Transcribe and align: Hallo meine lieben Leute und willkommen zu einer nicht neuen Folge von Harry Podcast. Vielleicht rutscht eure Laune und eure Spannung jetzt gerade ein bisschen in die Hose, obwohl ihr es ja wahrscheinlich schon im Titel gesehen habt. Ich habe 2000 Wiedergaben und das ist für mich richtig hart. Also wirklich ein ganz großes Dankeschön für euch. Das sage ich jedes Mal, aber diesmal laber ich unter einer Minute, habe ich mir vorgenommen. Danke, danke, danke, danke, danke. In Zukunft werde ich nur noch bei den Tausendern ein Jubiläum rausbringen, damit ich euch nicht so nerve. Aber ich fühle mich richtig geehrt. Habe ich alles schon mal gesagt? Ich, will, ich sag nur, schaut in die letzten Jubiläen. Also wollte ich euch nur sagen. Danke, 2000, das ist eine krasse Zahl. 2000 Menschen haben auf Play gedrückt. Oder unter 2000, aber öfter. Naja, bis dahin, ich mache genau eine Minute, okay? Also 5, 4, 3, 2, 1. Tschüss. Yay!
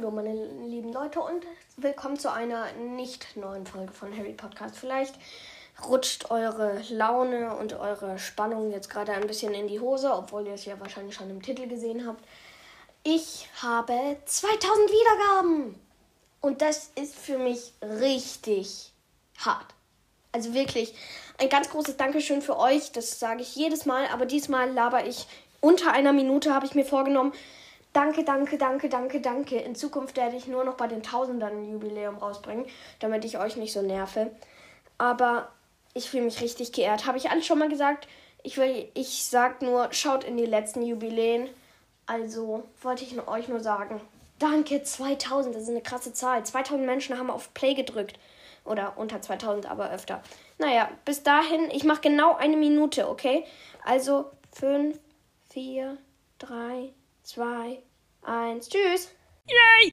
Hallo 0.00 0.12
meine 0.12 0.32
lieben 0.64 0.94
Leute 0.94 1.20
und 1.20 1.44
willkommen 1.76 2.18
zu 2.18 2.32
einer 2.32 2.72
nicht 2.72 3.36
neuen 3.36 3.66
Folge 3.66 3.92
von 3.92 4.16
Harry 4.16 4.32
Podcast. 4.32 4.78
Vielleicht 4.78 5.14
rutscht 5.86 6.30
eure 6.30 6.80
Laune 6.88 7.54
und 7.56 7.74
eure 7.74 8.18
Spannung 8.18 8.70
jetzt 8.70 8.88
gerade 8.88 9.12
ein 9.12 9.26
bisschen 9.26 9.52
in 9.52 9.68
die 9.68 9.78
Hose, 9.78 10.10
obwohl 10.14 10.46
ihr 10.46 10.54
es 10.54 10.64
ja 10.64 10.80
wahrscheinlich 10.80 11.14
schon 11.14 11.28
im 11.28 11.42
Titel 11.42 11.68
gesehen 11.68 12.06
habt. 12.06 12.24
Ich 13.02 13.46
habe 13.60 14.16
2000 14.24 14.90
Wiedergaben 14.90 15.74
und 16.40 16.62
das 16.62 16.90
ist 16.94 17.14
für 17.14 17.36
mich 17.36 17.74
richtig 17.82 18.94
hart. 19.36 19.74
Also 20.32 20.54
wirklich 20.54 20.94
ein 21.36 21.50
ganz 21.50 21.68
großes 21.68 21.98
Dankeschön 21.98 22.40
für 22.40 22.58
euch. 22.58 22.92
Das 22.92 23.20
sage 23.20 23.42
ich 23.42 23.54
jedes 23.54 23.84
Mal, 23.84 24.06
aber 24.06 24.24
diesmal 24.24 24.70
laber 24.70 25.06
ich 25.06 25.26
unter 25.60 25.92
einer 25.92 26.14
Minute, 26.14 26.54
habe 26.54 26.64
ich 26.64 26.74
mir 26.74 26.86
vorgenommen. 26.86 27.34
Danke, 27.92 28.22
danke, 28.22 28.56
danke, 28.56 28.88
danke, 28.88 29.20
danke. 29.20 29.56
In 29.56 29.74
Zukunft 29.74 30.16
werde 30.16 30.36
ich 30.36 30.46
nur 30.46 30.64
noch 30.64 30.74
bei 30.74 30.86
den 30.86 31.02
Tausendern 31.02 31.62
ein 31.62 31.72
Jubiläum 31.72 32.16
rausbringen, 32.18 32.66
damit 33.00 33.24
ich 33.24 33.38
euch 33.38 33.56
nicht 33.56 33.72
so 33.72 33.82
nerve. 33.82 34.30
Aber 34.96 35.48
ich 35.94 36.08
fühle 36.08 36.24
mich 36.24 36.40
richtig 36.40 36.72
geehrt. 36.72 37.06
Habe 37.06 37.18
ich 37.18 37.30
alles 37.30 37.46
schon 37.46 37.58
mal 37.58 37.68
gesagt? 37.68 38.06
Ich, 38.42 38.56
will, 38.58 38.88
ich 38.94 39.24
sag 39.24 39.60
nur, 39.60 39.92
schaut 39.92 40.22
in 40.24 40.36
die 40.36 40.46
letzten 40.46 40.82
Jubiläen. 40.82 41.48
Also 42.06 42.62
wollte 42.80 43.04
ich 43.04 43.16
euch 43.26 43.48
nur 43.48 43.60
sagen. 43.60 44.00
Danke, 44.38 44.82
2000, 44.82 45.54
das 45.54 45.64
ist 45.64 45.68
eine 45.68 45.82
krasse 45.82 46.12
Zahl. 46.12 46.44
2000 46.44 46.86
Menschen 46.86 47.18
haben 47.18 47.30
auf 47.30 47.52
Play 47.54 47.74
gedrückt. 47.74 48.18
Oder 48.64 48.96
unter 48.98 49.20
2000, 49.20 49.70
aber 49.70 49.90
öfter. 49.90 50.22
Naja, 50.58 50.88
bis 51.04 51.22
dahin, 51.22 51.70
ich 51.72 51.84
mache 51.84 52.02
genau 52.02 52.36
eine 52.36 52.56
Minute, 52.56 53.08
okay? 53.08 53.44
Also 53.84 54.30
5, 54.52 54.98
4, 55.50 55.96
3, 56.38 56.92
2, 57.22 57.82
1. 58.22 58.68
Tschüss. 58.68 59.14
Yay! 59.48 59.92